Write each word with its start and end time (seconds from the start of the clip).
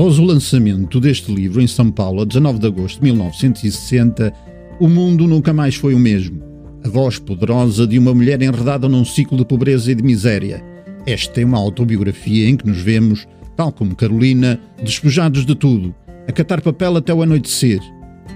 Após 0.00 0.18
o 0.18 0.24
lançamento 0.24 0.98
deste 0.98 1.30
livro 1.30 1.60
em 1.60 1.66
São 1.66 1.90
Paulo, 1.90 2.22
a 2.22 2.24
19 2.24 2.58
de 2.58 2.66
agosto 2.66 3.00
de 3.00 3.04
1960, 3.04 4.32
o 4.80 4.88
mundo 4.88 5.26
nunca 5.26 5.52
mais 5.52 5.74
foi 5.74 5.92
o 5.92 5.98
mesmo. 5.98 6.42
A 6.82 6.88
voz 6.88 7.18
poderosa 7.18 7.86
de 7.86 7.98
uma 7.98 8.14
mulher 8.14 8.40
enredada 8.40 8.88
num 8.88 9.04
ciclo 9.04 9.36
de 9.36 9.44
pobreza 9.44 9.92
e 9.92 9.94
de 9.94 10.02
miséria. 10.02 10.64
Esta 11.04 11.42
é 11.42 11.44
uma 11.44 11.58
autobiografia 11.58 12.48
em 12.48 12.56
que 12.56 12.66
nos 12.66 12.78
vemos, 12.78 13.28
tal 13.54 13.70
como 13.70 13.94
Carolina, 13.94 14.58
despojados 14.82 15.44
de 15.44 15.54
tudo, 15.54 15.94
a 16.26 16.32
catar 16.32 16.62
papel 16.62 16.96
até 16.96 17.12
o 17.12 17.22
anoitecer, 17.22 17.80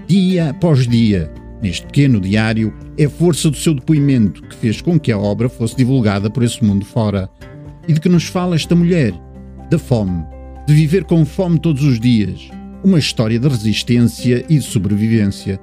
dia 0.07 0.51
após 0.51 0.87
dia. 0.87 1.33
Neste 1.63 1.87
pequeno 1.87 2.21
diário 2.21 2.71
é 2.95 3.05
a 3.05 3.09
força 3.09 3.49
do 3.49 3.57
seu 3.57 3.73
depoimento 3.73 4.43
que 4.43 4.55
fez 4.55 4.81
com 4.81 4.99
que 4.99 5.11
a 5.11 5.17
obra 5.17 5.49
fosse 5.49 5.75
divulgada 5.75 6.29
por 6.29 6.43
esse 6.43 6.63
mundo 6.63 6.85
fora. 6.85 7.27
E 7.87 7.93
de 7.93 7.99
que 7.99 8.07
nos 8.07 8.25
fala 8.25 8.53
esta 8.53 8.75
mulher? 8.75 9.15
Da 9.71 9.79
fome, 9.79 10.23
de 10.67 10.73
viver 10.73 11.03
com 11.03 11.23
fome 11.25 11.59
todos 11.59 11.83
os 11.83 11.99
dias. 11.99 12.49
Uma 12.83 12.97
história 12.97 13.39
de 13.39 13.47
resistência 13.47 14.43
e 14.49 14.57
de 14.57 14.63
sobrevivência. 14.63 15.59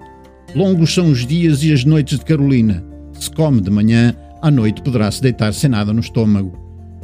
Longos 0.55 0.95
são 0.95 1.11
os 1.11 1.27
dias 1.27 1.65
e 1.65 1.73
as 1.73 1.85
noites 1.85 2.19
de 2.19 2.25
Carolina. 2.25 2.85
Se 3.13 3.31
come 3.31 3.61
de 3.61 3.71
manhã, 3.71 4.15
à 4.41 4.51
noite 4.51 4.83
poderá 4.83 5.11
se 5.11 5.21
deitar 5.21 5.53
sem 5.55 5.71
nada 5.71 5.93
no 5.93 6.01
estômago. 6.01 6.53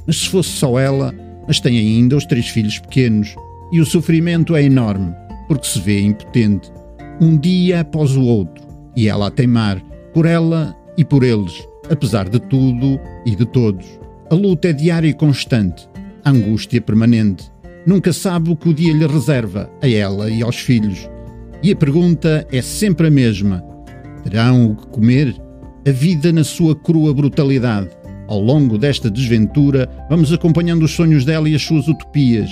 Mas 0.07 0.19
se 0.19 0.29
fosse 0.29 0.51
só 0.51 0.79
ela, 0.79 1.15
mas 1.47 1.61
tem 1.61 1.79
ainda 1.79 2.17
os 2.17 2.25
três 2.25 2.49
filhos 2.49 2.79
pequenos, 2.79 3.35
e 3.73 3.81
o 3.81 3.87
sofrimento 3.87 4.55
é 4.55 4.63
enorme, 4.63 5.15
porque 5.47 5.67
se 5.67 5.81
vê 5.81 6.01
impotente, 6.01 6.71
um 7.21 7.37
dia 7.37 7.81
após 7.81 8.17
o 8.17 8.23
outro, 8.23 8.67
e 8.97 9.09
ela 9.09 9.27
a 9.27 9.31
teimar, 9.31 9.83
por 10.15 10.27
ela 10.27 10.77
e 10.97 11.05
por 11.05 11.23
eles, 11.23 11.67
apesar 11.91 12.29
de 12.29 12.39
tudo 12.39 13.01
e 13.25 13.35
de 13.35 13.47
todos. 13.47 13.87
A 14.31 14.35
luta 14.35 14.69
é 14.69 14.73
diária 14.73 15.09
e 15.09 15.15
constante, 15.15 15.89
a 16.25 16.31
angústia 16.31 16.81
permanente. 16.81 17.51
Nunca 17.89 18.13
sabe 18.13 18.51
o 18.51 18.55
que 18.55 18.69
o 18.69 18.75
dia 18.75 18.93
lhe 18.93 19.07
reserva, 19.07 19.71
a 19.81 19.89
ela 19.89 20.29
e 20.29 20.43
aos 20.43 20.57
filhos. 20.57 21.09
E 21.63 21.73
a 21.73 21.77
pergunta 21.77 22.47
é 22.53 22.61
sempre 22.61 23.07
a 23.07 23.11
mesma: 23.11 23.65
terão 24.23 24.73
o 24.73 24.77
que 24.77 24.87
comer? 24.89 25.35
A 25.89 25.91
vida 25.91 26.31
na 26.31 26.45
sua 26.45 26.77
crua 26.77 27.15
brutalidade. 27.15 27.89
Ao 28.27 28.39
longo 28.39 28.77
desta 28.77 29.11
desventura, 29.11 29.89
vamos 30.11 30.31
acompanhando 30.35 30.83
os 30.83 30.91
sonhos 30.91 31.25
dela 31.25 31.49
e 31.49 31.55
as 31.55 31.63
suas 31.63 31.89
utopias. 31.89 32.51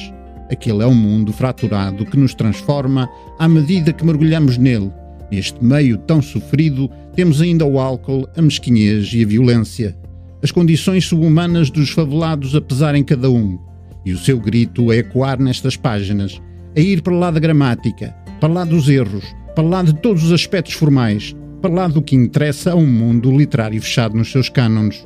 Aquele 0.51 0.83
é 0.83 0.87
um 0.87 0.95
mundo 0.95 1.35
fraturado 1.35 2.07
que 2.07 2.17
nos 2.17 2.33
transforma 2.33 3.07
à 3.39 3.47
medida 3.47 3.93
que 3.93 4.07
mergulhamos 4.07 4.57
nele. 4.57 4.91
Neste 5.31 5.63
meio 5.63 5.99
tão 5.99 6.23
sofrido, 6.23 6.91
temos 7.15 7.43
ainda 7.43 7.67
o 7.67 7.79
álcool, 7.79 8.27
a 8.35 8.41
mesquinhez 8.41 9.13
e 9.13 9.23
a 9.23 9.27
violência. 9.27 9.95
As 10.43 10.51
condições 10.51 11.05
subhumanas 11.05 11.69
dos 11.69 11.91
favelados 11.91 12.57
a 12.57 12.61
pesar 12.63 12.95
em 12.95 13.05
cada 13.05 13.29
um. 13.29 13.59
E 14.07 14.13
o 14.13 14.19
seu 14.19 14.39
grito 14.39 14.91
a 14.91 14.97
ecoar 14.97 15.39
nestas 15.39 15.77
páginas, 15.77 16.41
a 16.77 16.81
ir 16.81 17.03
para 17.03 17.13
lá 17.13 17.31
da 17.31 17.41
gramática, 17.41 18.15
para 18.41 18.53
lá 18.53 18.65
dos 18.65 18.89
erros, 18.89 19.25
para 19.55 19.65
lá 19.65 19.83
de 19.83 19.93
todos 19.95 20.23
os 20.23 20.33
aspectos 20.33 20.75
formais, 20.75 21.35
para 21.61 21.73
lá 21.73 21.89
do 21.89 22.01
que 22.01 22.15
interessa 22.15 22.73
a 22.73 22.77
um 22.77 22.87
mundo 22.87 23.37
literário 23.37 23.83
fechado 23.83 24.17
nos 24.17 24.31
seus 24.31 24.49
cânones. 24.49 25.05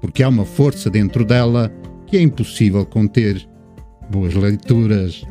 Porque 0.00 0.22
há 0.22 0.28
uma 0.28 0.44
força 0.44 0.90
dentro 0.90 1.24
dela 1.24 1.72
que 2.06 2.18
é 2.18 2.20
impossível 2.20 2.84
conter. 2.84 3.48
Boas 4.10 4.34
leituras! 4.34 5.24